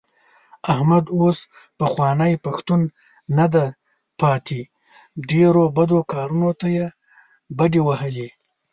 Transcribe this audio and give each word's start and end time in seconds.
احمد 0.71 1.05
اوس 1.17 1.37
پخوانی 1.77 2.33
پښتون 2.45 2.81
نه 3.37 3.45
دی 3.53 3.67
پاتې. 4.19 4.61
ډېرو 5.29 5.63
بدو 5.77 5.99
کارو 6.11 6.49
ته 6.59 6.67
یې 6.77 6.87
بډې 7.57 7.81
وهلې. 7.87 8.27